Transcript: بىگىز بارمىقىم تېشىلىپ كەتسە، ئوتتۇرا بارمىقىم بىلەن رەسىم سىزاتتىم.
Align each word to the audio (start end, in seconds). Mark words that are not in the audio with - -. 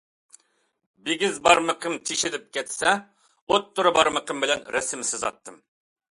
بىگىز 1.09 1.35
بارمىقىم 1.47 1.97
تېشىلىپ 2.09 2.47
كەتسە، 2.57 2.93
ئوتتۇرا 3.53 3.91
بارمىقىم 3.99 4.41
بىلەن 4.45 4.65
رەسىم 4.77 5.05
سىزاتتىم. 5.11 5.61